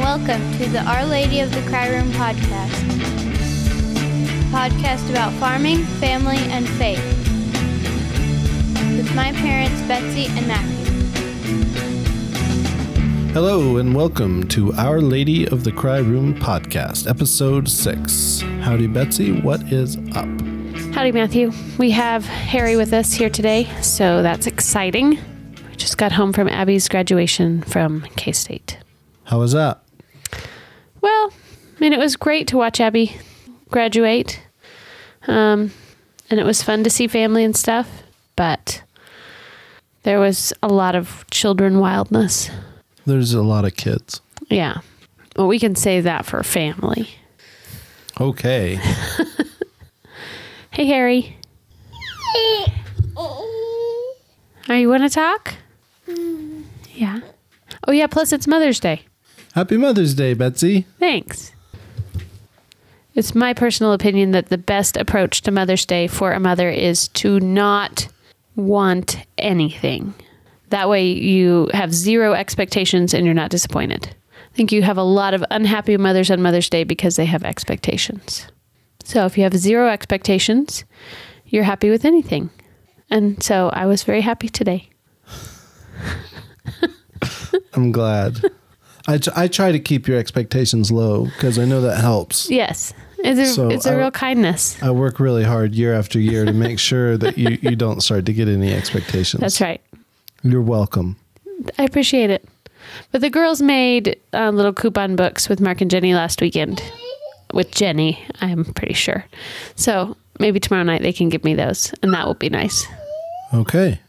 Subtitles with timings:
[0.00, 2.70] Howdy, and welcome to the Our Lady of the Cry Room podcast.
[4.50, 7.04] Podcast about farming, family, and faith.
[8.96, 10.86] With my parents, Betsy and Matthew.
[13.32, 18.40] Hello, and welcome to Our Lady of the Cry Room podcast, episode six.
[18.62, 19.40] Howdy, Betsy.
[19.40, 20.28] What is up?
[20.94, 21.52] Howdy, Matthew.
[21.78, 25.18] We have Harry with us here today, so that's exciting.
[25.68, 28.78] We just got home from Abby's graduation from K State.
[29.24, 29.82] How was that?
[31.00, 31.32] Well,
[31.76, 33.16] I mean, it was great to watch Abby
[33.70, 34.40] graduate,
[35.26, 35.70] um,
[36.28, 38.02] and it was fun to see family and stuff,
[38.36, 38.82] but
[40.02, 42.50] there was a lot of children wildness.
[43.06, 44.20] There's a lot of kids.
[44.48, 44.80] Yeah.
[45.36, 47.08] Well, we can save that for family.
[48.20, 48.78] Okay.
[50.72, 51.36] Hey, Harry.
[54.68, 55.54] Are you want to talk?
[56.94, 57.20] Yeah.
[57.88, 58.06] Oh, yeah.
[58.06, 59.02] Plus, it's Mother's Day.
[59.54, 60.86] Happy Mother's Day, Betsy.
[60.98, 61.52] Thanks.
[63.14, 67.08] It's my personal opinion that the best approach to Mother's Day for a mother is
[67.08, 68.06] to not
[68.54, 70.14] want anything.
[70.68, 74.14] That way, you have zero expectations and you're not disappointed.
[74.52, 77.44] I think you have a lot of unhappy mothers on Mother's Day because they have
[77.44, 78.46] expectations.
[79.02, 80.84] So, if you have zero expectations,
[81.46, 82.50] you're happy with anything.
[83.10, 84.90] And so, I was very happy today.
[87.74, 88.40] I'm glad.
[89.10, 92.50] I, t- I try to keep your expectations low because I know that helps.
[92.50, 94.80] Yes, it's a, So, it's a I- real kindness.
[94.82, 98.26] I work really hard year after year to make sure that you, you don't start
[98.26, 99.40] to get any expectations.
[99.40, 99.80] That's right.
[100.42, 101.16] You're welcome.
[101.78, 102.48] I appreciate it.
[103.12, 106.82] But the girls made uh, little coupon books with Mark and Jenny last weekend.
[107.52, 109.24] With Jenny, I'm pretty sure.
[109.76, 112.86] So maybe tomorrow night they can give me those, and that will be nice.
[113.52, 114.00] Okay.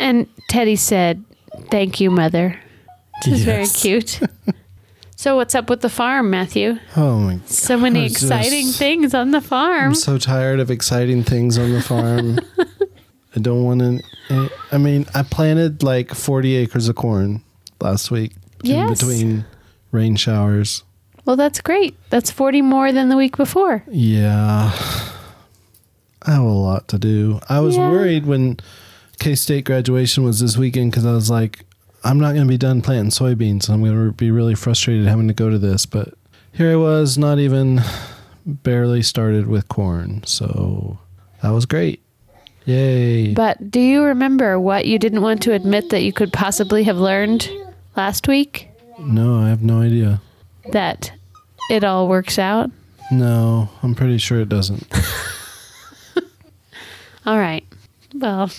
[0.00, 1.22] And Teddy said,
[1.70, 2.58] Thank you, Mother.
[3.24, 3.80] Which is very Yes.
[3.82, 4.20] cute.
[5.16, 6.78] so, what's up with the farm, Matthew?
[6.96, 7.48] Oh my god.
[7.48, 9.88] So many It's exciting things on the farm.
[9.88, 12.40] I'm so tired of exciting things on the farm.
[13.36, 14.50] I don't want to.
[14.72, 17.42] I mean, I planted like 40 acres of corn
[17.80, 18.32] last week
[18.64, 18.98] in Yes.
[19.00, 19.44] between
[19.92, 20.82] rain showers.
[21.26, 21.96] Well, that's great.
[22.10, 23.84] That's 40 more than the week before.
[23.90, 24.72] Yeah.
[26.22, 27.40] I have a lot to do.
[27.48, 27.88] I was Yeah.
[27.90, 28.58] worried when
[29.20, 31.64] K State graduation was this weekend because I was like,
[32.02, 33.68] I'm not going to be done planting soybeans.
[33.68, 35.86] I'm going to be really frustrated having to go to this.
[35.86, 36.14] But
[36.52, 37.80] here I was, not even
[38.44, 40.24] barely started with corn.
[40.24, 40.98] So
[41.42, 42.02] that was great.
[42.64, 43.34] Yay.
[43.34, 46.98] But do you remember what you didn't want to admit that you could possibly have
[46.98, 47.50] learned
[47.96, 48.68] last week?
[48.98, 50.20] No, I have no idea.
[50.72, 51.12] That
[51.70, 52.70] it all works out?
[53.10, 54.86] No, I'm pretty sure it doesn't.
[57.26, 57.64] All right.
[58.14, 58.50] Well,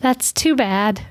[0.00, 1.02] that's too bad.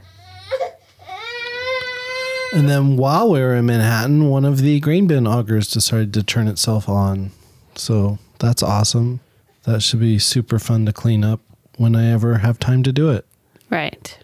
[2.53, 6.23] And then while we were in Manhattan, one of the grain bin augers decided to
[6.23, 7.31] turn itself on.
[7.75, 9.19] So that's awesome.
[9.63, 11.41] That should be super fun to clean up
[11.77, 13.25] when I ever have time to do it.
[13.69, 14.17] Right.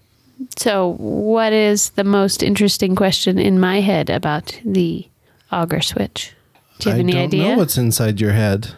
[0.58, 5.08] So, what is the most interesting question in my head about the
[5.52, 6.34] auger switch?
[6.80, 7.44] Do you have I any don't idea?
[7.52, 8.72] know what's inside your head.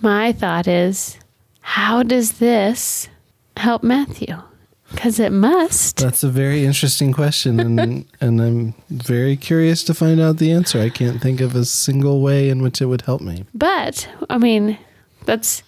[0.00, 1.18] My thought is,
[1.60, 3.08] how does this
[3.56, 4.36] help Matthew?
[4.90, 5.96] Because it must.
[5.96, 10.80] That's a very interesting question, and and I'm very curious to find out the answer.
[10.80, 13.44] I can't think of a single way in which it would help me.
[13.54, 14.78] But I mean,
[15.24, 15.62] that's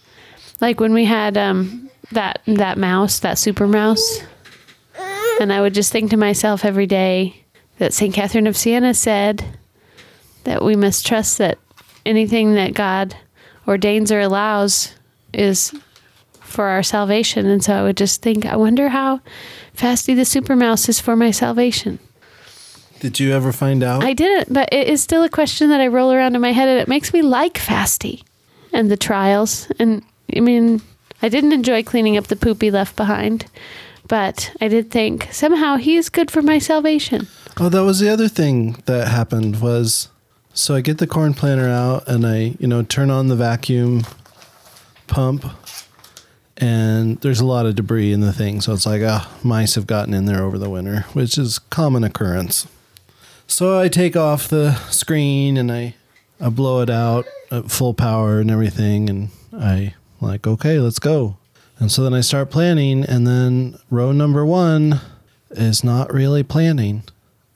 [0.60, 4.20] like when we had um, that that mouse, that super mouse,
[5.40, 7.44] and I would just think to myself every day
[7.78, 9.44] that Saint Catherine of Siena said
[10.44, 11.58] that we must trust that
[12.06, 13.16] anything that God
[13.66, 14.94] ordains or allows
[15.32, 15.74] is
[16.54, 17.46] for our salvation.
[17.46, 19.20] And so I would just think, I wonder how
[19.76, 21.98] Fasty the super mouse is for my salvation.
[23.00, 24.02] Did you ever find out?
[24.02, 26.68] I didn't, but it is still a question that I roll around in my head,
[26.68, 28.22] and it makes me like Fasty
[28.72, 29.68] and the trials.
[29.78, 30.02] And
[30.34, 30.80] I mean,
[31.20, 33.46] I didn't enjoy cleaning up the poop he left behind,
[34.08, 37.28] but I did think somehow he is good for my salvation.
[37.58, 40.08] Oh, that was the other thing that happened was
[40.54, 44.04] so I get the corn planter out and I, you know, turn on the vacuum
[45.08, 45.44] pump
[46.56, 48.60] and there's a lot of debris in the thing.
[48.60, 52.04] So it's like, ah, mice have gotten in there over the winter, which is common
[52.04, 52.66] occurrence.
[53.46, 55.94] So I take off the screen and I,
[56.40, 59.10] I blow it out at full power and everything.
[59.10, 61.36] And I like, okay, let's go.
[61.78, 65.00] And so then I start planning and then row number one
[65.50, 67.02] is not really planning.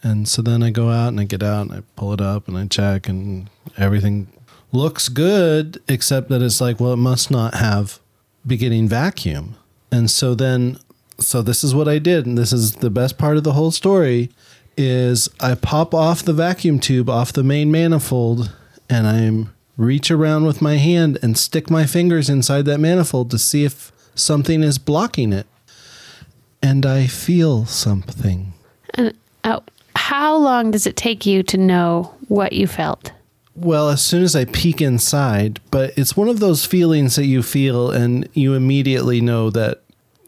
[0.03, 2.49] And so then I go out and I get out and I pull it up
[2.49, 4.29] and I check and everything
[4.73, 8.01] looks good, except that it's like, well, it must not have
[8.49, 9.57] beginning vacuum.
[9.93, 10.79] And so then,
[11.19, 12.27] so this is what I did.
[12.27, 14.31] And this is the best part of the whole story
[14.77, 18.55] is I pop off the vacuum tube off the main manifold
[18.89, 23.39] and I'm reach around with my hand and stick my fingers inside that manifold to
[23.39, 25.47] see if something is blocking it.
[26.61, 28.53] And I feel something.
[28.95, 29.61] And uh,
[29.95, 33.13] how long does it take you to know what you felt?
[33.61, 37.43] Well, as soon as I peek inside, but it's one of those feelings that you
[37.43, 39.83] feel and you immediately know that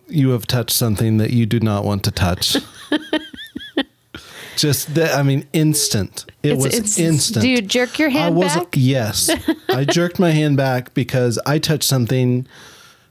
[0.08, 2.56] you have touched something that you do not want to touch.
[4.56, 6.26] Just that, I mean, instant.
[6.42, 7.42] It was instant.
[7.42, 8.68] Do you jerk your I hand was back?
[8.72, 9.30] yes.
[9.68, 12.46] I jerked my hand back because I touched something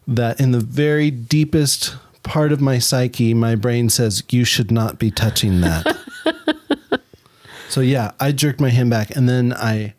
[0.05, 4.99] that in the very deepest part of my psyche, my brain says you should not
[4.99, 5.97] be touching that.
[7.69, 9.93] so yeah, I jerked my hand back and then I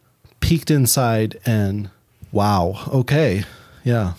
[0.51, 1.89] peeked inside and
[2.33, 3.45] wow, okay.
[3.85, 4.15] Yeah.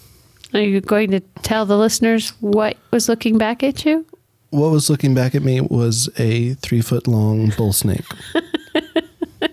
[0.54, 4.06] Are you going to tell the listeners what was looking back at you?
[4.52, 8.06] What was looking back at me was a three foot long bull snake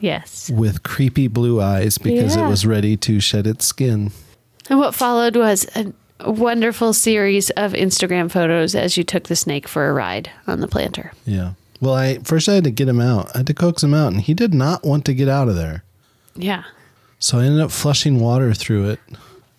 [0.00, 0.50] Yes.
[0.50, 4.12] with creepy blue eyes because it was ready to shed its skin.
[4.68, 9.36] And what followed was a a wonderful series of Instagram photos as you took the
[9.36, 11.12] snake for a ride on the planter.
[11.24, 11.52] Yeah.
[11.80, 13.30] Well, I first I had to get him out.
[13.34, 15.56] I had to coax him out, and he did not want to get out of
[15.56, 15.84] there.
[16.34, 16.64] Yeah.
[17.18, 19.00] So I ended up flushing water through it,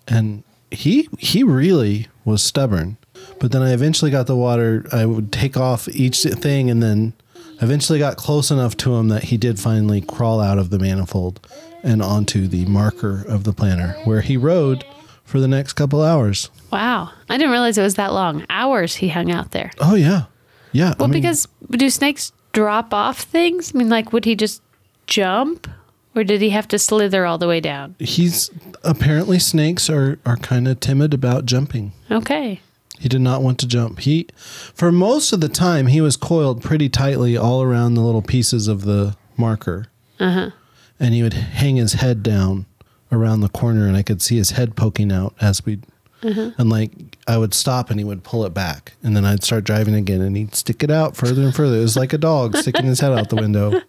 [0.07, 2.97] and he he really was stubborn.
[3.39, 4.85] But then I eventually got the water.
[4.91, 7.13] I would take off each thing, and then
[7.61, 11.45] eventually got close enough to him that he did finally crawl out of the manifold
[11.83, 14.83] and onto the marker of the planter, where he rode
[15.23, 16.49] for the next couple hours.
[16.71, 17.11] Wow.
[17.29, 18.45] I didn't realize it was that long.
[18.49, 19.71] Hours he hung out there.
[19.79, 20.25] Oh yeah,
[20.71, 20.93] yeah.
[20.97, 23.73] Well, I mean, because do snakes drop off things?
[23.73, 24.61] I mean, like, would he just
[25.07, 25.67] jump
[26.15, 27.95] or did he have to slither all the way down?
[27.99, 28.49] he's
[28.83, 31.93] apparently snakes are are kind of timid about jumping.
[32.09, 32.59] Okay.
[32.99, 33.99] He did not want to jump.
[34.01, 38.21] He, for most of the time, he was coiled pretty tightly all around the little
[38.21, 39.87] pieces of the marker.
[40.19, 40.51] Uh-huh.
[40.99, 42.67] And he would hang his head down
[43.11, 45.79] around the corner, and I could see his head poking out as we.
[46.23, 46.91] And like
[47.27, 50.21] I would stop, and he would pull it back, and then I'd start driving again,
[50.21, 51.77] and he'd stick it out further and further.
[51.77, 53.81] It was like a dog sticking his head out the window.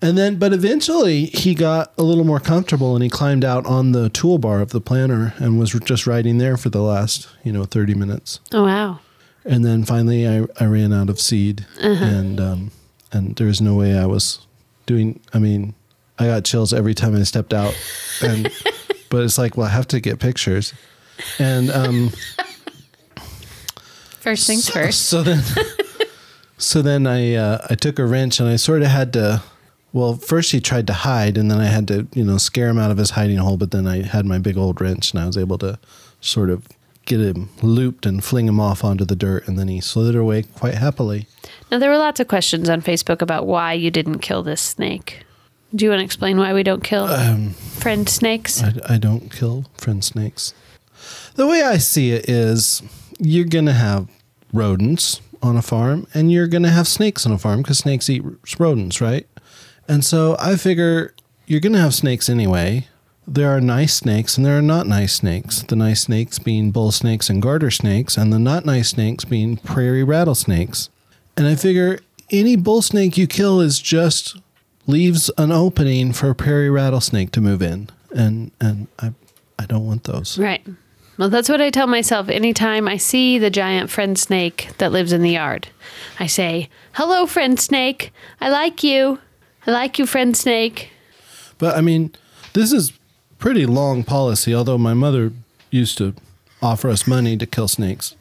[0.00, 3.90] And then, but eventually he got a little more comfortable and he climbed out on
[3.90, 7.64] the toolbar of the planter and was just riding there for the last, you know,
[7.64, 8.38] 30 minutes.
[8.52, 9.00] Oh, wow.
[9.44, 12.70] And then finally I, I ran out of seed and, um,
[13.10, 14.46] and there was no way I was
[14.86, 15.74] doing, I mean,
[16.16, 17.76] I got chills every time I stepped out
[18.22, 18.52] and,
[19.10, 20.72] but it's like, well, I have to get pictures.
[21.38, 22.10] And, um,
[24.20, 25.06] First things first.
[25.06, 25.42] so then,
[26.58, 29.42] so then I uh, I took a wrench and I sort of had to.
[29.92, 32.78] Well, first he tried to hide, and then I had to you know scare him
[32.78, 33.56] out of his hiding hole.
[33.56, 35.78] But then I had my big old wrench, and I was able to
[36.20, 36.66] sort of
[37.06, 40.42] get him looped and fling him off onto the dirt, and then he slithered away
[40.42, 41.26] quite happily.
[41.70, 45.24] Now, there were lots of questions on Facebook about why you didn't kill this snake.
[45.74, 47.06] Do you want to explain why we don't kill
[47.88, 48.62] friend snakes?
[48.62, 50.52] I, I don't kill friend snakes.
[51.36, 52.82] The way I see it is,
[53.18, 54.10] you're gonna have
[54.52, 58.22] rodents on a farm, and you're gonna have snakes on a farm because snakes eat
[58.58, 59.26] rodents, right?
[59.88, 61.14] And so I figure
[61.46, 62.88] you're gonna have snakes anyway.
[63.26, 65.62] There are nice snakes and there are not nice snakes.
[65.62, 69.56] The nice snakes being bull snakes and garter snakes, and the not nice snakes being
[69.56, 70.90] prairie rattlesnakes.
[71.38, 74.36] And I figure any bull snake you kill is just
[74.88, 79.12] leaves an opening for a prairie rattlesnake to move in, and and I
[79.58, 80.36] I don't want those.
[80.38, 80.66] Right.
[81.16, 85.12] Well, that's what I tell myself anytime I see the giant friend snake that lives
[85.12, 85.66] in the yard.
[86.20, 88.12] I say, Hello, friend snake.
[88.40, 89.18] I like you.
[89.66, 90.90] I like you, friend snake.
[91.58, 92.12] But I mean,
[92.52, 92.92] this is
[93.38, 94.54] pretty long policy.
[94.54, 95.32] Although my mother
[95.72, 96.14] used to
[96.62, 98.14] offer us money to kill snakes,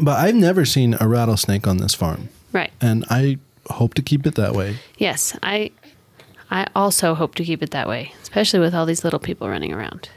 [0.00, 2.70] but I've never seen a rattlesnake on this farm, Right.
[2.80, 3.38] and I
[3.70, 4.76] hope to keep it that way.
[4.98, 5.70] Yes, I
[6.50, 9.72] I also hope to keep it that way, especially with all these little people running
[9.72, 10.08] around.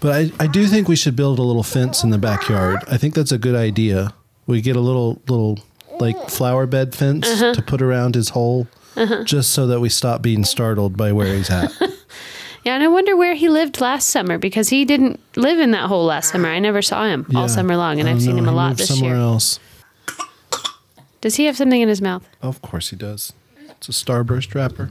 [0.00, 2.80] But I, I do think we should build a little fence in the backyard.
[2.88, 4.12] I think that's a good idea.
[4.46, 5.58] We get a little little
[5.98, 7.54] like flower bed fence uh-huh.
[7.54, 9.24] to put around his hole, uh-huh.
[9.24, 11.72] just so that we stop being startled by where he's at.
[12.66, 15.86] Yeah, and I wonder where he lived last summer because he didn't live in that
[15.86, 16.48] hole last summer.
[16.48, 18.88] I never saw him all summer long, and I've don't seen him a lot this
[18.88, 19.20] somewhere year.
[19.20, 19.60] else.
[21.20, 22.28] Does he have something in his mouth?
[22.42, 23.32] Of course he does.
[23.68, 24.90] It's a starburst wrapper.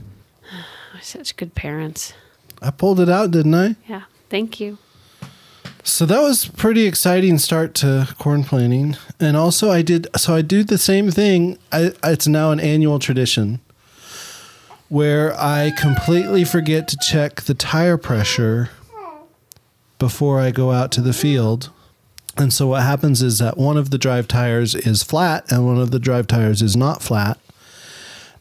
[0.52, 2.14] Oh, such good parents.
[2.62, 3.76] I pulled it out, didn't I?
[3.88, 4.78] Yeah, thank you.
[5.82, 8.96] So that was pretty exciting start to corn planting.
[9.20, 11.58] And also I did so I do the same thing.
[11.70, 13.60] I, it's now an annual tradition
[14.88, 18.70] where I completely forget to check the tire pressure
[19.98, 21.70] before I go out to the field.
[22.38, 25.78] And so what happens is that one of the drive tires is flat and one
[25.78, 27.38] of the drive tires is not flat.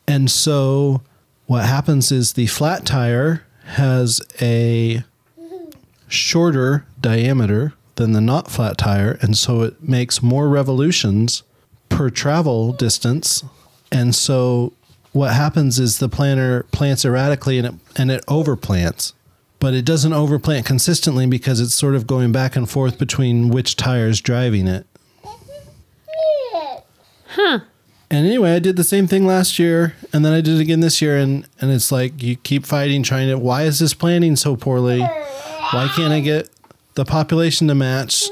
[0.08, 1.02] And so
[1.46, 5.04] what happens is the flat tire has a
[6.08, 9.18] shorter diameter than the not flat tire.
[9.22, 11.44] And so it makes more revolutions
[11.90, 13.44] per travel distance.
[13.92, 14.74] And so
[15.14, 19.14] what happens is the planter plants erratically and it, and it overplants.
[19.66, 23.76] But it doesn't overplant consistently because it's sort of going back and forth between which
[23.76, 24.86] tire is driving it.
[27.30, 27.62] Huh.
[28.12, 30.82] And anyway, I did the same thing last year, and then I did it again
[30.82, 33.40] this year, and and it's like you keep fighting, trying to.
[33.40, 35.00] Why is this planting so poorly?
[35.00, 36.48] Why can't I get
[36.94, 38.26] the population to match?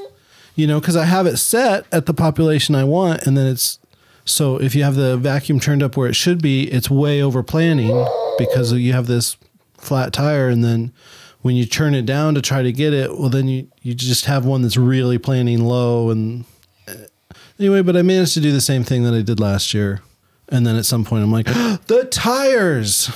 [0.53, 3.79] You know, because I have it set at the population I want, and then it's
[4.23, 7.41] so if you have the vacuum turned up where it should be, it's way over
[7.41, 9.35] planning because you have this
[9.79, 10.93] flat tire, and then
[11.43, 14.25] when you turn it down to try to get it, well, then you you just
[14.25, 16.45] have one that's really planning low and
[17.59, 20.01] Anyway, but I managed to do the same thing that I did last year.
[20.49, 21.45] And then at some point, I'm like,
[21.87, 23.09] the tires.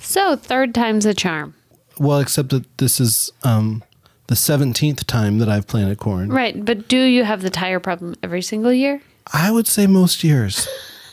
[0.00, 1.54] So third time's a charm.
[1.98, 3.82] Well, except that this is um,
[4.26, 6.30] the 17th time that I've planted corn.
[6.30, 6.64] Right.
[6.64, 9.00] But do you have the tire problem every single year?
[9.32, 10.66] I would say most years.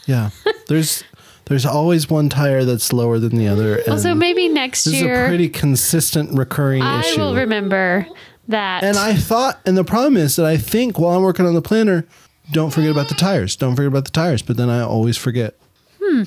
[0.06, 0.32] Yeah.
[0.68, 1.04] there's
[1.48, 3.82] there's always one tire that's lower than the other.
[3.88, 7.22] Also, maybe next year this is a pretty consistent recurring I issue.
[7.22, 8.06] I will remember
[8.50, 8.84] that.
[8.84, 11.62] and I thought, and the problem is that I think while I'm working on the
[11.62, 12.06] planter,
[12.52, 13.56] don't forget about the tires.
[13.56, 14.42] Don't forget about the tires.
[14.42, 15.56] But then I always forget.
[16.02, 16.24] Hmm.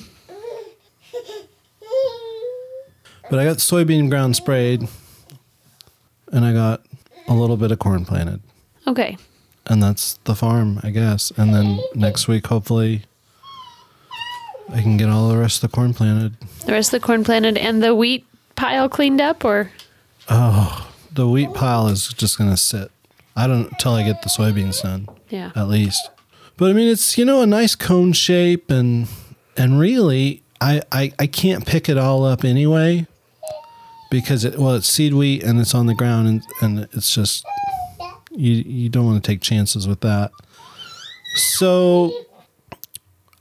[3.29, 4.87] But I got soybean ground sprayed,
[6.33, 6.85] and I got
[7.29, 8.41] a little bit of corn planted,
[8.85, 9.17] okay.
[9.67, 11.31] and that's the farm, I guess.
[11.37, 13.03] And then next week, hopefully,
[14.73, 16.35] I can get all the rest of the corn planted.
[16.65, 18.25] The rest of the corn planted and the wheat
[18.55, 19.71] pile cleaned up, or
[20.29, 22.91] Oh, The wheat pile is just gonna sit.
[23.35, 25.07] I don't until I get the soybeans done.
[25.29, 25.51] yeah.
[25.55, 26.09] at least.
[26.57, 29.07] But I mean, it's you know a nice cone shape, and
[29.57, 33.07] and really, I I, I can't pick it all up anyway,
[34.09, 37.43] because it well it's seed wheat and it's on the ground, and and it's just
[38.31, 40.31] you you don't want to take chances with that.
[41.35, 42.13] So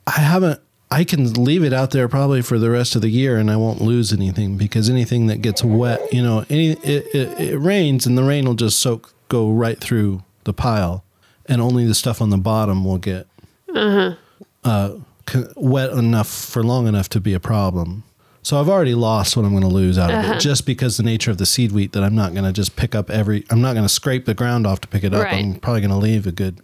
[0.06, 0.60] I haven't.
[0.92, 3.56] I can leave it out there probably for the rest of the year, and I
[3.56, 8.06] won't lose anything because anything that gets wet, you know, any it, it, it rains
[8.06, 11.04] and the rain will just soak go right through the pile,
[11.46, 13.28] and only the stuff on the bottom will get
[13.72, 14.94] uh,
[15.26, 18.02] co- wet enough for long enough to be a problem.
[18.42, 21.02] So I've already lost what I'm going to lose out of it, just because the
[21.02, 23.44] nature of the seed wheat that I'm not going to just pick up every.
[23.50, 25.24] I'm not going to scrape the ground off to pick it up.
[25.24, 25.44] Right.
[25.44, 26.60] I'm probably going to leave a good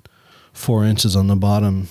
[0.52, 1.86] four inches on the bottom.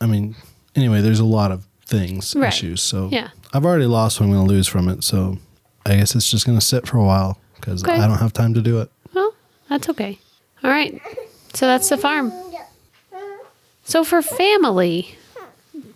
[0.00, 0.34] I mean,
[0.74, 2.48] anyway, there's a lot of things Right.
[2.48, 2.80] issues.
[2.82, 3.28] So Yeah.
[3.52, 5.04] I've already lost what I'm going to lose from it.
[5.04, 5.38] So
[5.84, 7.94] I guess it's just going to sit for a while because Okay.
[7.94, 8.90] I don't have time to do it.
[9.12, 9.34] Well,
[9.68, 10.18] that's okay.
[10.64, 11.00] All right.
[11.52, 12.32] So that's the farm.
[13.84, 15.16] So for family,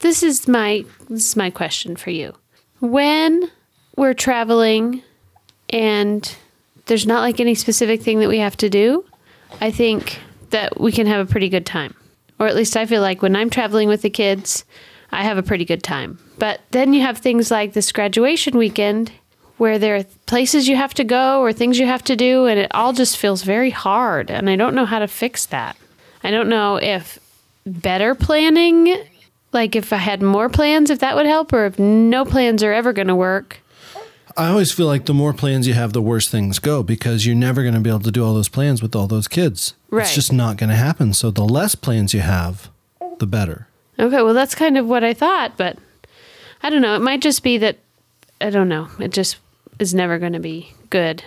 [0.00, 2.34] this is my this is my question for you.
[2.80, 3.50] When
[3.96, 5.02] we're traveling
[5.70, 6.34] and
[6.86, 9.04] there's not like any specific thing that we have to do,
[9.60, 10.18] I think
[10.50, 11.94] that we can have a pretty good time.
[12.40, 14.64] Or at least I feel like when I'm traveling with the kids,
[15.14, 16.18] I have a pretty good time.
[16.38, 19.12] But then you have things like this graduation weekend
[19.56, 22.58] where there are places you have to go or things you have to do, and
[22.58, 24.30] it all just feels very hard.
[24.30, 25.76] And I don't know how to fix that.
[26.24, 27.18] I don't know if
[27.64, 28.96] better planning,
[29.52, 32.72] like if I had more plans, if that would help, or if no plans are
[32.72, 33.60] ever going to work.
[34.36, 37.36] I always feel like the more plans you have, the worse things go because you're
[37.36, 39.74] never going to be able to do all those plans with all those kids.
[39.90, 40.02] Right.
[40.02, 41.14] It's just not going to happen.
[41.14, 42.68] So the less plans you have,
[43.20, 43.68] the better.
[43.98, 45.78] Okay, well, that's kind of what I thought, but
[46.62, 46.96] I don't know.
[46.96, 47.78] It might just be that,
[48.40, 48.88] I don't know.
[48.98, 49.36] It just
[49.78, 51.22] is never going to be good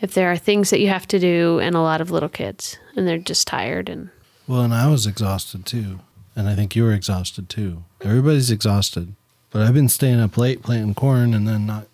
[0.00, 2.78] if there are things that you have to do and a lot of little kids
[2.96, 4.10] and they're just tired and
[4.46, 6.00] Well, and I was exhausted too.
[6.36, 7.84] And I think you were exhausted too.
[8.02, 9.14] Everybody's exhausted.
[9.50, 11.86] But I've been staying up late planting corn and then not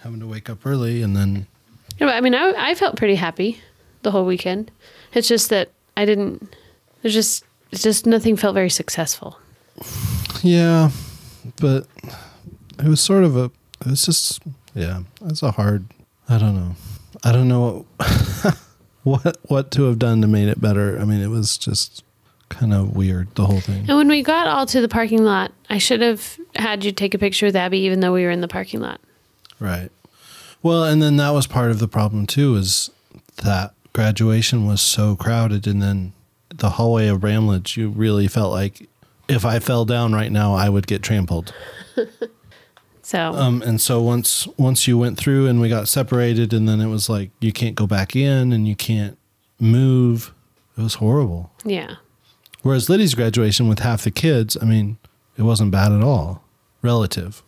[0.00, 1.46] having to wake up early and then
[1.98, 3.60] Yeah, but I mean, I, I felt pretty happy
[4.02, 4.70] the whole weekend.
[5.14, 6.54] It's just that I didn't.
[7.02, 9.38] There's just it's just nothing felt very successful.
[10.42, 10.90] Yeah,
[11.60, 11.86] but
[12.78, 13.50] it was sort of a
[13.80, 14.40] it was just
[14.74, 15.86] yeah, it's a hard
[16.28, 16.74] I don't know.
[17.24, 18.58] I don't know what
[19.02, 20.98] what what to have done to make it better.
[20.98, 22.04] I mean, it was just
[22.48, 23.86] kind of weird the whole thing.
[23.88, 27.14] And when we got all to the parking lot, I should have had you take
[27.14, 29.00] a picture with Abby, even though we were in the parking lot.
[29.58, 29.90] Right.
[30.62, 32.90] Well, and then that was part of the problem too is
[33.42, 36.12] that graduation was so crowded and then
[36.50, 38.88] the hallway of Bramlage, you really felt like
[39.28, 41.54] if I fell down right now, I would get trampled.
[43.04, 46.80] So Um, and so once once you went through and we got separated, and then
[46.80, 49.18] it was like you can't go back in and you can't
[49.58, 50.32] move.
[50.78, 51.52] It was horrible.
[51.64, 51.96] Yeah.
[52.62, 54.98] Whereas Liddy's graduation with half the kids, I mean,
[55.36, 56.44] it wasn't bad at all.
[56.80, 57.42] Relative.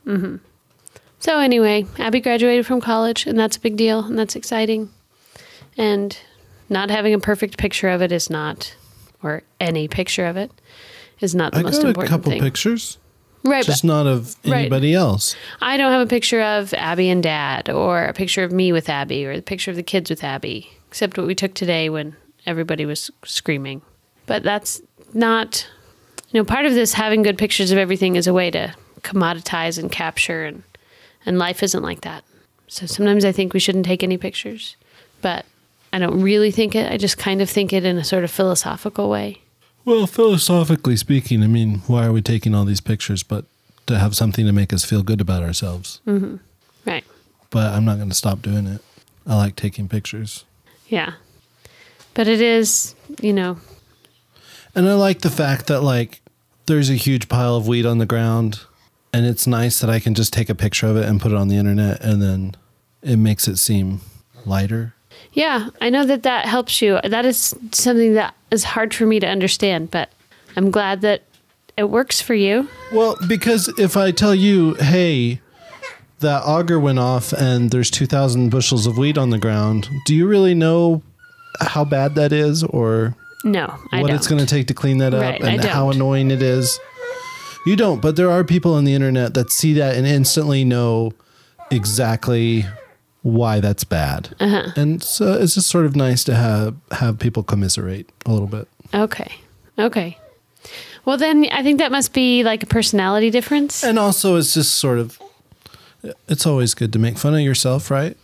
[1.20, 4.90] So anyway, Abby graduated from college, and that's a big deal, and that's exciting.
[5.76, 6.18] And
[6.68, 8.74] not having a perfect picture of it is not,
[9.22, 10.50] or any picture of it,
[11.24, 12.40] is not the I most got a couple thing.
[12.40, 12.98] pictures,
[13.42, 14.60] right, just but not of Right.
[14.60, 15.34] anybody else.
[15.60, 18.88] I don't have a picture of Abby and Dad, or a picture of me with
[18.88, 22.14] Abby, or a picture of the kids with Abby, except what we took today when
[22.46, 23.82] everybody was screaming.
[24.26, 24.80] But that's
[25.12, 25.66] not,
[26.30, 29.78] you know, part of this having good pictures of everything is a way to commoditize
[29.78, 30.62] and capture, and
[31.26, 32.22] and life isn't like that.
[32.68, 34.76] So sometimes I think we shouldn't take any pictures,
[35.22, 35.44] but
[35.92, 36.90] I don't really think it.
[36.90, 39.40] I just kind of think it in a sort of philosophical way.
[39.84, 43.44] Well, philosophically speaking, I mean, why are we taking all these pictures but
[43.86, 46.00] to have something to make us feel good about ourselves?
[46.06, 46.36] Mm-hmm.
[46.86, 47.04] Right.
[47.50, 48.80] But I'm not going to stop doing it.
[49.26, 50.44] I like taking pictures.
[50.88, 51.14] Yeah.
[52.14, 53.58] But it is, you know,
[54.74, 56.20] And I like the fact that like
[56.66, 58.60] there's a huge pile of weed on the ground
[59.12, 61.36] and it's nice that I can just take a picture of it and put it
[61.38, 62.54] on the internet and then
[63.02, 64.00] it makes it seem
[64.44, 64.94] lighter.
[65.32, 66.98] Yeah, I know that that helps you.
[67.04, 70.08] That is something that is hard for me to understand, but
[70.56, 71.22] I'm glad that
[71.76, 72.68] it works for you.
[72.92, 75.40] Well, because if I tell you, "Hey,
[76.20, 80.26] that auger went off and there's 2000 bushels of weed on the ground." Do you
[80.26, 81.02] really know
[81.60, 85.12] how bad that is or No, I what it's going to take to clean that
[85.12, 86.78] up Right, and how annoying it is.
[87.66, 91.12] You don't, but there are people on the internet that see that and instantly know
[91.70, 92.66] exactly
[93.24, 94.36] why that's bad.
[94.38, 94.70] Uh-huh.
[94.76, 98.68] And so it's just sort of nice to have have people commiserate a little bit.
[98.92, 99.32] Okay.
[99.78, 100.18] Okay.
[101.06, 103.82] Well, then I think that must be like a personality difference.
[103.82, 105.18] And also it's just sort of
[106.28, 108.16] it's always good to make fun of yourself, right?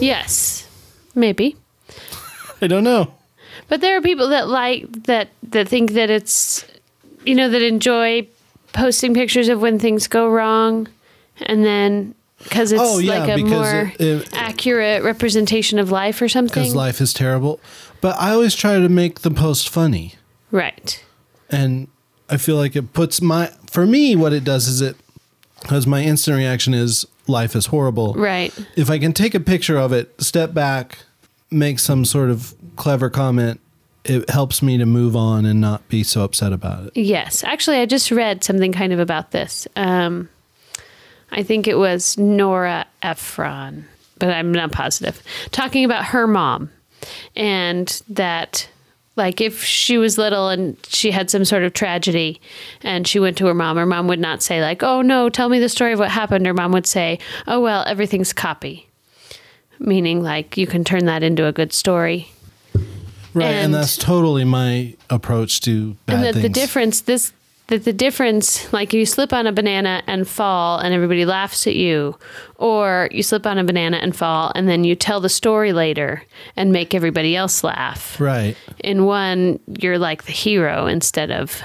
[0.00, 0.66] yes,
[1.14, 1.56] maybe.
[2.62, 3.12] I don't know.
[3.68, 6.64] But there are people that like that that think that it's
[7.26, 8.26] you know that enjoy
[8.72, 10.88] posting pictures of when things go wrong
[11.42, 16.20] and then because it's Oh, yeah, like a more it- it- accurate representation of life
[16.22, 16.62] or something.
[16.62, 17.60] Because life is terrible.
[18.00, 20.14] But I always try to make the post funny.
[20.50, 21.02] right.
[21.50, 21.88] and
[22.30, 24.96] I feel like it puts my for me what it does is it
[25.62, 28.12] because my instant reaction is life is horrible.
[28.14, 28.52] Right.
[28.76, 30.98] If I can take a picture of it, step back,
[31.50, 33.60] make some sort of clever comment,
[34.04, 36.96] it helps me to move on and not be so upset about it.
[36.96, 39.66] Yes, actually, I just read something kind of about this.
[39.74, 40.28] Um,
[41.30, 43.84] I think it was Nora Ephron,
[44.18, 46.70] but I'm not positive, talking about her mom
[47.36, 48.68] and that.
[49.16, 52.40] Like if she was little and she had some sort of tragedy
[52.84, 55.48] and she went to her mom, her mom would not say like, "Oh no, tell
[55.48, 58.86] me the story of what happened." Her mom would say, "Oh well, everything's copy."
[59.80, 62.28] Meaning like you can turn that into a good story.
[63.34, 63.46] Right.
[63.46, 66.42] And, And- that's totally my approach to bad and that things.
[66.44, 67.32] the difference this
[67.68, 71.74] that the difference like you slip on a banana and fall and everybody laughs at
[71.76, 72.18] you
[72.56, 76.22] or you slip on a banana and fall and then you tell the story later
[76.56, 78.56] and make everybody else laugh right.
[78.80, 81.60] in one you're like the hero instead of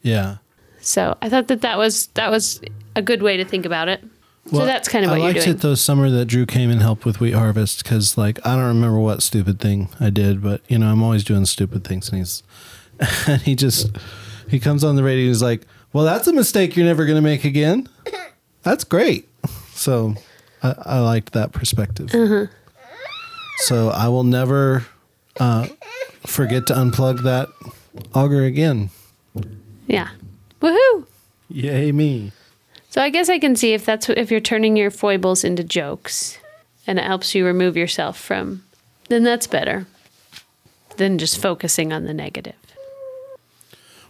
[0.00, 0.38] Yeah.
[0.80, 2.60] so i thought that that was that was
[2.96, 4.02] a good way to think about it
[4.50, 6.68] so Well, that's kind of what I you're liked it though summer that Drew came
[6.68, 10.42] and helped with Wheat Harvest because like I don't remember what stupid thing I did,
[10.42, 12.42] but you know I'm always doing stupid things, and he's
[13.28, 13.96] and he just
[14.52, 17.16] he comes on the radio and he's like, "Well, that's a mistake you're never going
[17.16, 17.88] to make again."
[18.62, 19.28] That's great.
[19.72, 20.14] So
[20.62, 22.10] I, I liked that perspective.
[22.10, 22.52] Mm-hmm.
[23.56, 24.86] So I will never
[25.40, 25.66] uh,
[26.24, 27.48] forget to unplug that
[28.14, 28.90] auger again.
[29.86, 30.10] yeah
[30.60, 31.06] woohoo
[31.48, 32.32] Yay me!
[32.88, 36.38] So I guess I can see if that's if you're turning your foibles into jokes
[36.86, 38.64] and it helps you remove yourself from
[39.08, 39.86] then that's better
[40.96, 42.54] than just focusing on the negative.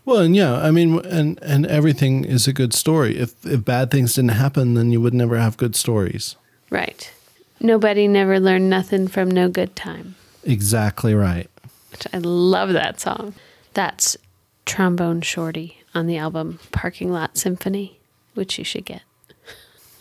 [0.04, 3.16] Well, and yeah, I mean, and and everything is a good story.
[3.18, 6.36] If if bad things didn't happen, then you would never have good stories.
[6.70, 7.12] Right.
[7.60, 10.16] Nobody never learned nothing from no good time.
[10.44, 11.48] Exactly right.
[11.92, 13.34] Which I love that song.
[13.74, 14.16] That's
[14.66, 17.98] Trombone Shorty on the album Parking Lot Symphony,
[18.34, 19.02] which you should get.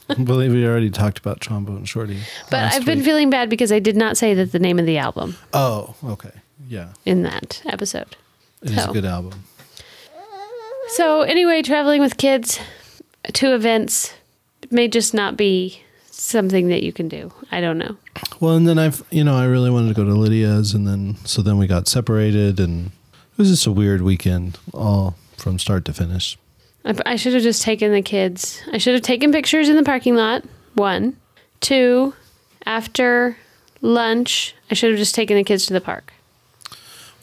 [0.10, 2.20] I believe we already talked about trombone shorty.
[2.50, 3.06] But I've been week.
[3.06, 6.32] feeling bad because I did not say that the name of the album Oh, okay,
[6.68, 8.16] yeah, in that episode.
[8.64, 9.44] it is a good album.
[10.92, 12.60] So anyway, traveling with kids
[13.34, 14.14] to events
[14.70, 17.32] may just not be something that you can do.
[17.50, 17.96] I don't know.
[18.42, 21.16] Well, and then I've you know I really wanted to go to Lydia's, and then
[21.24, 25.86] so then we got separated, and it was just a weird weekend, all from start
[25.86, 26.38] to finish.
[26.84, 28.62] I, I should have just taken the kids.
[28.74, 30.44] I should have taken pictures in the parking lot.
[30.74, 31.16] One,
[31.62, 32.14] two,
[32.66, 33.38] after
[33.82, 36.12] lunch, I should have just taken the kids to the park.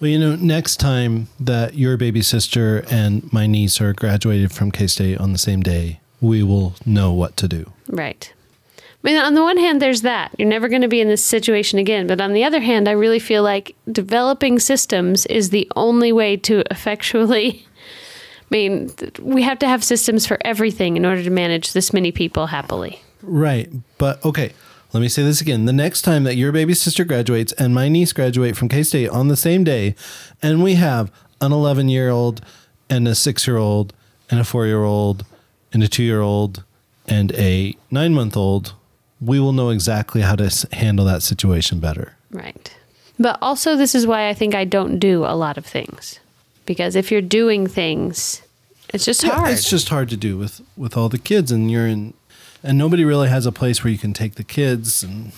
[0.00, 4.70] Well, you know, next time that your baby sister and my niece are graduated from
[4.70, 7.72] K State on the same day, we will know what to do.
[7.88, 8.32] Right.
[8.78, 10.34] I mean, on the one hand, there's that.
[10.38, 12.06] You're never going to be in this situation again.
[12.06, 16.36] But on the other hand, I really feel like developing systems is the only way
[16.38, 17.64] to effectually.
[18.40, 22.10] I mean, we have to have systems for everything in order to manage this many
[22.12, 23.00] people happily.
[23.22, 23.70] Right.
[23.98, 24.52] But okay,
[24.92, 25.66] let me say this again.
[25.66, 29.10] The next time that your baby sister graduates and my niece graduate from K State
[29.10, 29.94] on the same day,
[30.42, 32.40] and we have an 11 year old
[32.88, 33.92] and a six year old
[34.30, 35.24] and a four year old
[35.72, 36.64] and a two year old
[37.06, 38.74] and a nine month old,
[39.20, 42.14] we will know exactly how to handle that situation better.
[42.30, 42.74] Right.
[43.18, 46.20] But also, this is why I think I don't do a lot of things.
[46.66, 48.42] Because if you're doing things,
[48.90, 49.50] it's just Yeah, hard.
[49.50, 52.14] It's just hard to do with with all the kids, and you're in,
[52.62, 55.02] and nobody really has a place where you can take the kids.
[55.02, 55.32] And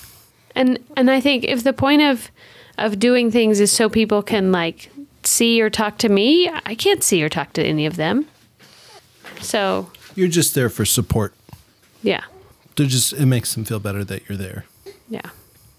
[0.54, 2.30] and and I think if the point of
[2.78, 4.90] of doing things is so people can like
[5.22, 8.26] see or talk to me, I can't see or talk to any of them.
[9.40, 11.34] So you're just there for support.
[12.02, 12.24] yeah,
[12.76, 14.64] They're just it makes them feel better that you're there.
[15.08, 15.30] yeah.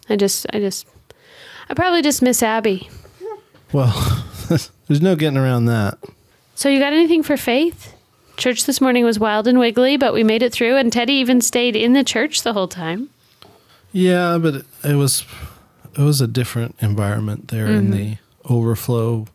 [0.09, 0.87] I just I just
[1.69, 2.89] I probably just miss Abby.
[3.71, 5.97] Well, there's no getting around that.
[6.55, 7.95] So you got anything for Faith?
[8.41, 11.41] Church this morning was wild and wiggly, but we made it through, and Teddy even
[11.41, 13.09] stayed in the church the whole time.
[13.91, 15.25] Yeah, but it, was
[15.95, 18.17] it was a different environment there in the
[18.49, 19.27] overflow,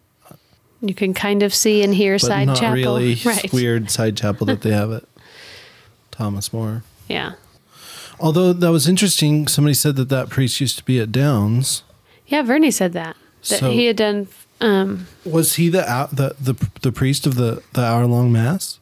[0.81, 3.53] You can kind of see and hear but side not chapel, really right?
[3.53, 5.05] weird side chapel that they have at
[6.11, 6.83] Thomas More.
[7.09, 7.35] Yeah,
[8.19, 11.85] Although that was interesting, somebody said that that priest used to be at Downs.
[12.27, 12.43] yeah.
[12.43, 13.17] Vernie said that
[13.51, 14.27] that So- he had done.
[14.61, 18.81] Um, Was he the the the, the priest of the the hour long mass?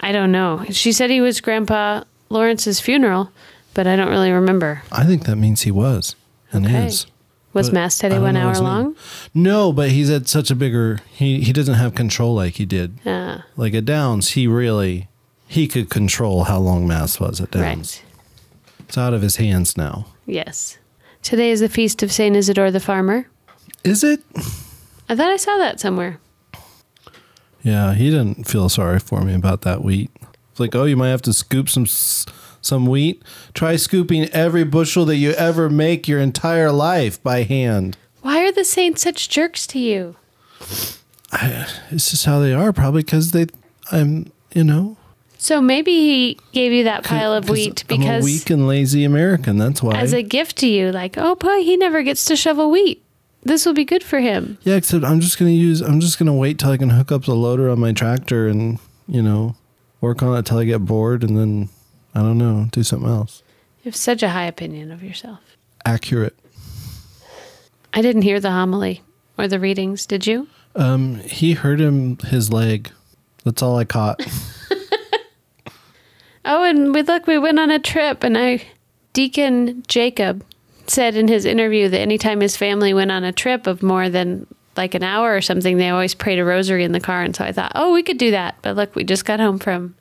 [0.00, 0.64] I don't know.
[0.70, 3.30] She said he was Grandpa Lawrence's funeral,
[3.74, 4.82] but I don't really remember.
[4.92, 6.14] I think that means he was
[6.52, 6.86] and Okay.
[6.86, 7.06] is.
[7.54, 8.94] Was Mass Teddy one hour long?
[9.34, 11.00] No, but he's at such a bigger.
[11.10, 13.04] He he doesn't have control like he did.
[13.06, 15.08] Uh, Like at Downs, he really
[15.48, 17.64] he could control how long mass was at Downs.
[17.64, 18.02] right.
[18.80, 20.06] It's out of his hands now.
[20.26, 20.78] Yes.
[21.22, 23.26] Today is the feast of Saint Isidore the Farmer.
[23.82, 24.22] Is it?
[25.08, 26.20] I thought I saw that somewhere.
[27.62, 30.10] Yeah, he didn't feel sorry for me about that wheat.
[30.50, 33.22] It's like, oh, you might have to scoop some some wheat.
[33.54, 37.96] Try scooping every bushel that you ever make your entire life by hand.
[38.22, 40.16] Why are the saints such jerks to you?
[41.90, 43.46] It's just how they are, probably because they,
[43.92, 44.96] I'm, you know,
[45.36, 49.04] So maybe he gave you that pile of wheat I'm a because weak and lazy
[49.04, 49.58] American.
[49.58, 49.94] That's why.
[49.96, 53.04] as a gift to you, like, oh boy, he never gets to shovel wheat.
[53.48, 54.58] This will be good for him.
[54.62, 55.80] Yeah, except I'm just gonna use.
[55.80, 58.78] I'm just gonna wait till I can hook up the loader on my tractor and
[59.06, 59.56] you know
[60.00, 61.68] work on it till I get bored, and then
[62.14, 63.42] I don't know, do something else.
[63.82, 65.40] You have such a high opinion of yourself.
[65.84, 66.38] Accurate.
[67.94, 69.02] I didn't hear the homily
[69.38, 70.04] or the readings.
[70.04, 70.46] Did you?
[70.76, 72.90] Um, he hurt him his leg.
[73.44, 74.20] That's all I caught.
[76.44, 78.62] Oh, and we look, we went on a trip, and I,
[79.12, 80.42] Deacon Jacob,
[80.90, 84.46] said in his interview that anytime his family went on a trip of more than
[84.76, 87.22] like an hour or something, they always prayed a rosary in the car.
[87.22, 88.56] And so I thought, oh, we could do that.
[88.62, 89.94] But look, we just got home from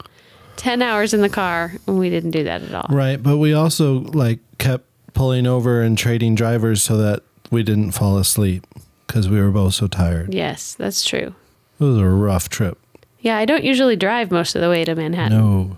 [0.58, 2.88] 10 hours in the car, and we didn't do that at all.
[2.96, 7.92] right, but we also like kept pulling over and trading drivers so that we didn't
[7.92, 8.66] fall asleep
[9.08, 10.34] because we were both so tired.
[10.34, 11.34] Yes, that's true.
[11.80, 12.78] It was a rough trip.
[13.20, 15.38] Yeah, I don't usually drive most of the way to Manhattan.
[15.38, 15.76] No,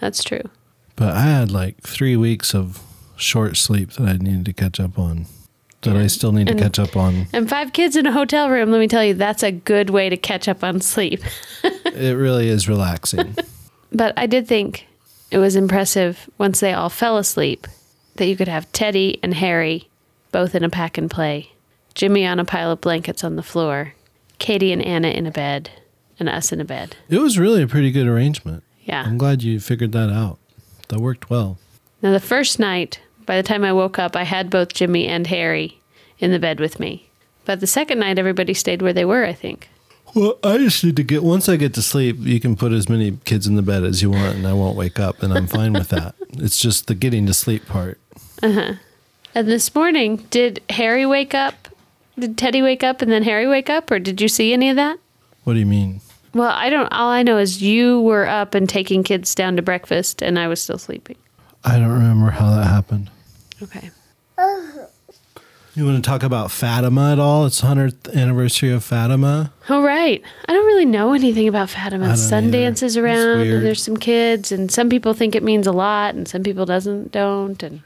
[0.00, 0.42] That's true.
[0.96, 2.80] but I had like three weeks of
[3.20, 5.26] short sleep that I needed to catch up on.
[5.82, 7.26] That I still need to catch up on.
[7.32, 10.10] And five kids in a hotel room, let me tell you, that's a good way
[10.10, 11.22] to catch up on sleep.
[11.92, 13.36] It really is relaxing.
[13.92, 14.86] But I did think
[15.30, 17.66] it was impressive once they all fell asleep
[18.14, 19.88] that you could have Teddy and Harry
[20.32, 21.50] both in a pack and play,
[21.94, 23.94] Jimmy on a pile of blankets on the floor,
[24.38, 25.70] Katie and Anna in a bed,
[26.18, 26.96] and us in a bed.
[27.08, 28.62] It was really a pretty good arrangement.
[28.84, 29.02] Yeah.
[29.04, 30.38] I'm glad you figured that out.
[30.88, 31.58] That worked well.
[32.02, 35.24] Now, the first night, by the time I woke up, I had both Jimmy and
[35.28, 35.78] Harry
[36.18, 37.08] in the bed with me.
[37.44, 39.68] But the second night, everybody stayed where they were, I think.
[40.16, 42.88] Well, I just need to get once I get to sleep, you can put as
[42.88, 45.46] many kids in the bed as you want and I won't wake up and I'm
[45.46, 46.16] fine with that.
[46.38, 48.00] It's just the getting to sleep part.
[48.42, 48.72] Uh huh.
[49.32, 51.68] And this morning, did Harry wake up?
[52.18, 53.92] Did Teddy wake up and then Harry wake up?
[53.92, 54.98] Or did you see any of that?
[55.44, 56.00] What do you mean?
[56.34, 56.92] Well, I don't.
[56.92, 60.48] All I know is you were up and taking kids down to breakfast, and I
[60.48, 61.16] was still sleeping.
[61.62, 63.08] I don't remember how that happened.
[63.62, 63.90] Okay.
[65.76, 67.46] You want to talk about Fatima at all?
[67.46, 69.52] It's 100th anniversary of Fatima.
[69.68, 70.20] All right.
[70.48, 72.06] I don't really know anything about Fatima.
[72.14, 76.14] Sundance is around, and there's some kids, and some people think it means a lot,
[76.16, 77.82] and some people doesn't don't, and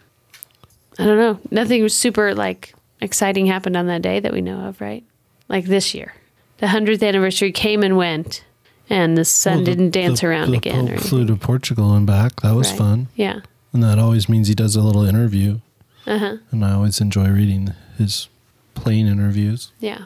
[0.99, 1.39] I don't know.
[1.51, 5.05] Nothing was super like exciting happened on that day that we know of, right?
[5.47, 6.15] like this year.
[6.59, 8.43] The 100th anniversary came and went,
[8.89, 10.87] and the sun Well, the- didn't dance the- around the again.
[10.89, 12.41] Pope Or flew to Portugal and back.
[12.41, 12.79] That was Right.
[12.79, 13.09] fun.
[13.15, 13.41] Yeah.
[13.75, 15.59] And that always means he does a little interview.
[16.07, 16.37] Uh huh.
[16.51, 18.29] And I always enjoy reading his
[18.75, 19.73] plane interviews.
[19.81, 20.05] Yeah.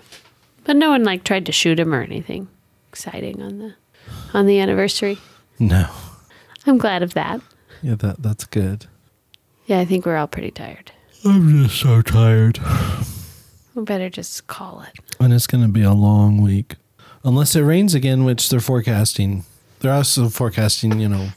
[0.65, 2.49] But no one like tried to shoot him or anything
[2.89, 3.75] exciting on the
[4.35, 5.19] on the anniversary.
[5.59, 5.89] No.
[6.67, 7.41] I'm glad of that.
[7.83, 8.87] Yeah, that that's good.
[9.67, 10.93] Yeah, I think we're all pretty tired.
[11.25, 12.59] I'm just so tired.
[13.75, 14.99] We better just call it.
[15.21, 16.77] And it's going to be a long week.
[17.25, 19.45] Unless it rains again, which they're forecasting.
[19.81, 21.29] They're also forecasting, you know,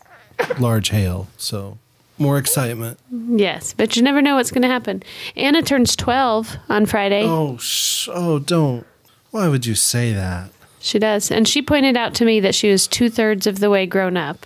[0.60, 1.28] large hail.
[1.38, 1.78] So
[2.22, 3.00] more excitement.
[3.12, 5.04] Yes, but you never know what's going to happen.
[5.36, 7.24] Anna turns 12 on Friday.
[7.26, 8.86] Oh, sh- oh, don't.
[9.32, 10.50] Why would you say that?
[10.80, 11.32] She does.
[11.32, 14.18] And she pointed out to me that she was two thirds of the way grown
[14.18, 14.46] up.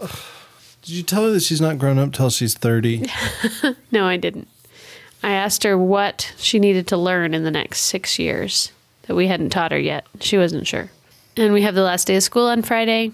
[0.00, 3.06] Did you tell her that she's not grown up till she's 30?
[3.90, 4.48] No, I didn't.
[5.22, 8.70] I asked her what she needed to learn in the next six years
[9.02, 10.06] that we hadn't taught her yet.
[10.20, 10.90] She wasn't sure.
[11.36, 13.12] And we have the last day of school on Friday,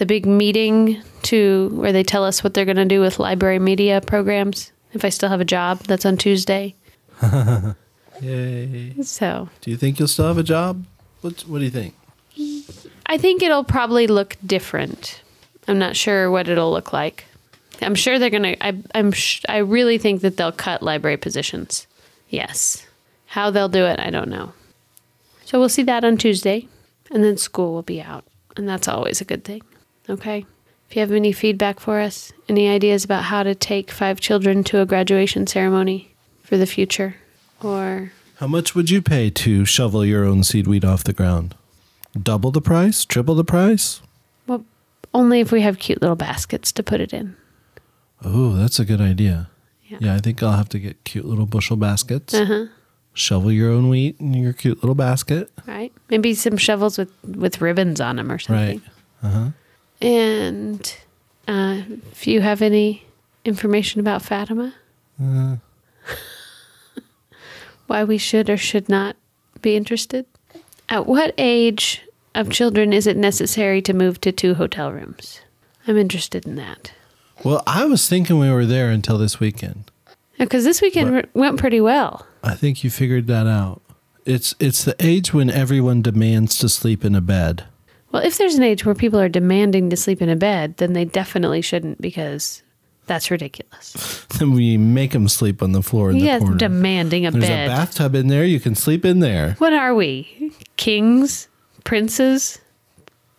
[0.00, 3.58] the big meeting to where they tell us what they're going to do with library
[3.58, 4.72] media programs.
[4.94, 6.74] If I still have a job, that's on Tuesday.
[8.22, 8.94] Yay.
[9.02, 10.86] So Do you think you'll still have a job?
[11.20, 11.94] What, what do you think?
[13.04, 15.20] I think it'll probably look different.
[15.68, 17.26] I'm not sure what it'll look like.
[17.82, 18.56] I'm sure they're gonna.
[18.60, 19.12] I, I'm.
[19.12, 21.86] Sh- I really think that they'll cut library positions.
[22.28, 22.86] Yes.
[23.26, 24.52] How they'll do it, I don't know.
[25.44, 26.68] So we'll see that on Tuesday,
[27.10, 28.24] and then school will be out,
[28.56, 29.62] and that's always a good thing.
[30.10, 30.44] Okay.
[30.88, 34.64] If you have any feedback for us, any ideas about how to take five children
[34.64, 37.14] to a graduation ceremony for the future,
[37.62, 41.54] or How much would you pay to shovel your own seed wheat off the ground?
[42.20, 43.04] Double the price?
[43.04, 44.00] Triple the price?
[44.48, 44.64] well,
[45.14, 47.36] only if we have cute little baskets to put it in.
[48.24, 49.48] Oh, that's a good idea.
[49.86, 49.98] Yeah.
[50.00, 52.34] Yeah, I think I'll have to get cute little bushel baskets.
[52.34, 52.66] Uh huh.
[53.14, 55.50] Shovel your own wheat in your cute little basket.
[55.66, 55.92] right?
[56.10, 58.78] Maybe some shovels with with ribbons on them or something.
[58.78, 58.82] Right.
[59.22, 59.48] Uh huh.
[60.00, 60.96] And
[61.48, 61.82] uh,
[62.12, 63.04] if you have any
[63.44, 64.74] information about Fatima,
[65.22, 65.56] Uh,
[67.86, 69.16] why we should or should not
[69.60, 70.24] be interested.
[70.88, 72.02] At what age
[72.34, 75.40] of children is it necessary to move to two hotel rooms?
[75.86, 76.92] I'm interested in that.
[77.44, 79.90] well, I was thinking we were there until this weekend.
[80.38, 82.26] Because this weekend went pretty well.
[82.42, 83.82] I think you figured that out.
[84.24, 87.64] It's it's the age when everyone demands to sleep in a bed.
[88.12, 90.92] Well, if there's an age where people are demanding to sleep in a bed, then
[90.94, 92.62] they definitely shouldn't because
[93.06, 94.26] that's ridiculous.
[94.40, 96.56] Then we make them sleep on the floor in the Yes, corner.
[96.56, 97.68] demanding a There's bed.
[97.68, 98.44] There's a bathtub in there.
[98.44, 99.54] You can sleep in there.
[99.58, 100.52] What are we?
[100.76, 101.46] Kings?
[101.84, 102.58] Princes?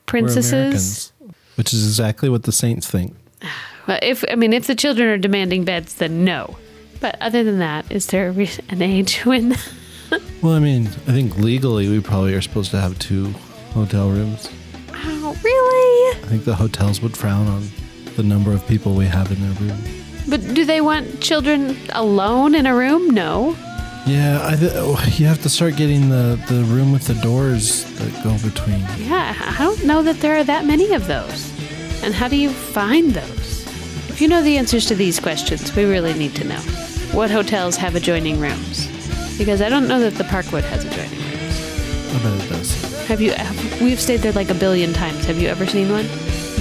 [0.06, 1.12] Princesses?
[1.56, 3.16] Which is exactly what the saints think.
[3.88, 6.56] Well, if I mean, if the children are demanding beds, then no.
[7.00, 8.30] But other than that, is there
[8.70, 9.58] an age when?
[10.44, 13.32] Well, I mean, I think legally we probably are supposed to have two
[13.74, 14.48] hotel rooms.
[15.32, 16.24] Oh, really?
[16.24, 17.68] I think the hotels would frown on
[18.16, 19.82] the number of people we have in their room.
[20.28, 23.10] But do they want children alone in a room?
[23.10, 23.56] No.
[24.06, 27.86] Yeah, I th- oh, you have to start getting the, the room with the doors
[27.96, 28.80] that go between.
[29.08, 31.50] Yeah, I don't know that there are that many of those.
[32.04, 33.68] And how do you find those?
[34.10, 36.60] If you know the answers to these questions, we really need to know.
[37.14, 38.88] What hotels have adjoining rooms?
[39.38, 42.16] Because I don't know that the Parkwood has adjoining rooms.
[42.16, 42.81] I bet it does.
[43.08, 43.32] Have you?
[43.34, 45.26] Have, we've stayed there like a billion times.
[45.26, 46.06] Have you ever seen one?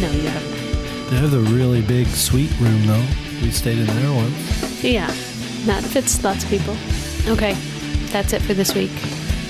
[0.00, 1.10] No, you haven't.
[1.10, 3.04] They have the really big suite room though.
[3.42, 4.82] We stayed in there once.
[4.82, 5.06] Yeah,
[5.66, 6.76] that fits lots of people.
[7.28, 7.54] Okay,
[8.12, 8.90] that's it for this week.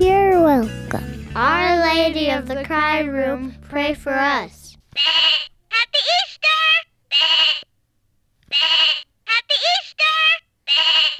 [0.00, 1.28] You're welcome.
[1.36, 4.76] Our Lady of the Cry Room, pray for us.
[4.96, 6.64] Happy Easter!
[10.76, 11.10] Hey!